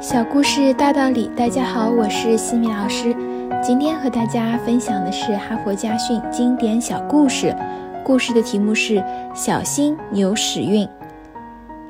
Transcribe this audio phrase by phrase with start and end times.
[0.00, 3.14] 小故事大道理，大家好，我是西米老师。
[3.62, 7.54] 今天和大家分享的是哈佛家训经典小故事，
[8.02, 8.94] 故事的题目是
[9.34, 10.86] 《小心牛屎运》。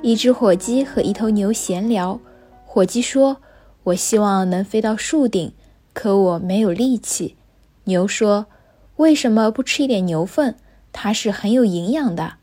[0.03, 2.19] 一只火鸡和一头牛闲聊，
[2.65, 3.37] 火鸡说
[3.85, 5.53] ：“我希望能飞到树顶，
[5.92, 7.37] 可我没有力气。”
[7.85, 8.47] 牛说
[8.97, 10.56] ：“为什么不吃一点牛粪？
[10.90, 12.35] 它是很有营养的。”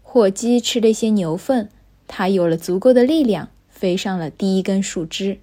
[0.00, 1.68] 火鸡吃了一些牛粪，
[2.08, 3.50] 它有了足够的力量。
[3.84, 5.36] 飞上了第一根树枝。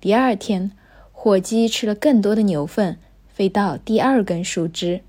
[0.00, 0.72] 第二天，
[1.12, 2.96] 火鸡吃了更多的牛粪，
[3.28, 5.02] 飞到第二根树枝。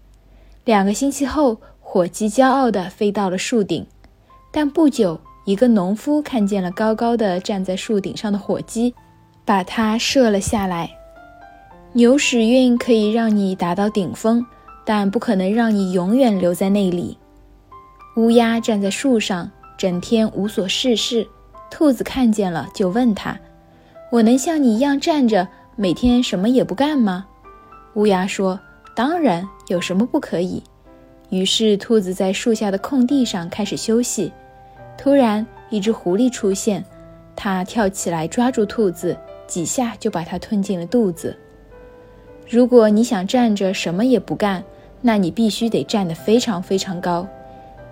[0.66, 3.88] 两个星期后，火鸡骄傲地飞到了树顶。
[4.52, 8.93] 但不久，一个农夫看见了高高的站在树顶上的火鸡，
[9.45, 10.91] 把它射了下来。
[11.93, 14.45] 牛屎运可以让你达到顶峰，
[14.84, 17.18] 但不可能让你永远留在那里。
[18.18, 21.26] 乌鸦站在树上，整天无所事事。
[21.70, 23.38] 兔子看见了，就问他
[24.12, 27.26] ：“我能像你一样站着，每天什么也不干吗？”
[27.96, 28.59] 乌鸦说
[28.96, 30.63] ：“当然，有什么不可以？”
[31.29, 34.32] 于是，兔子在树下的空地上开始休息。
[34.98, 36.84] 突然，一只狐狸出现，
[37.35, 39.15] 它跳起来抓住兔子，
[39.46, 41.35] 几下就把它吞进了肚子。
[42.49, 44.63] 如果你想站着什么也不干，
[45.02, 47.27] 那你必须得站得非常非常高。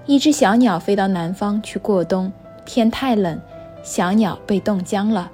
[0.05, 2.31] 一只小鸟飞到南方去过冬，
[2.63, 3.37] 天太冷。
[3.85, 5.31] 小鸟被冻僵了，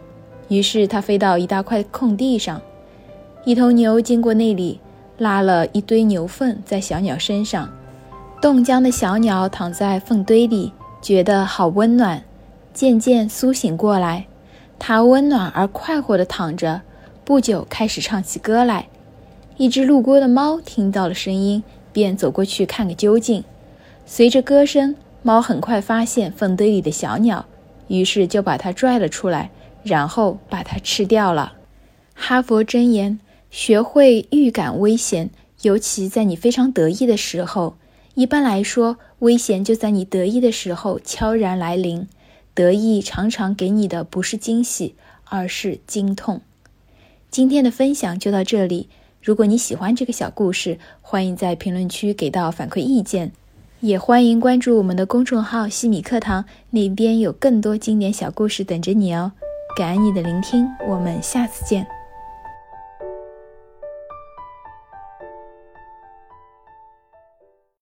[0.49, 2.61] 于是它飞到一大块空地上。
[3.45, 4.81] 一头牛经过那里，
[5.17, 7.71] 拉了一堆牛粪在小鸟身上。
[8.41, 12.21] 冻僵的小鸟躺在粪堆里，觉得好温暖，
[12.73, 14.27] 渐渐苏醒过来。
[14.77, 16.81] 它温暖而快活地躺着，
[17.23, 18.89] 不久开始唱起歌来。
[19.55, 21.63] 一只路过的猫听到了声音，
[21.93, 23.45] 便走过去看个究竟。
[24.05, 27.45] 随着歌声，猫很快发现粪堆里的小鸟。
[27.91, 29.51] 于是就把它拽了出来，
[29.83, 31.57] 然后把它吃掉了。
[32.13, 35.29] 哈佛箴言：学会预感危险，
[35.63, 37.75] 尤其在你非常得意的时候。
[38.13, 42.07] 一般来说，危险就在你得意的时候悄然来临。
[42.53, 44.95] 得意常常给你的不是惊喜，
[45.25, 46.39] 而是惊痛。
[47.29, 48.87] 今天的分享就到这里。
[49.21, 53.31] 如果你喜欢这个小故事，欢迎在评论区给到反馈意见。
[53.81, 59.31] 也欢迎关注我们的公众号“西米课堂”，那边有更多经典小故事等着你哦。
[59.75, 62.00] 感恩你的聆听，我们下次见。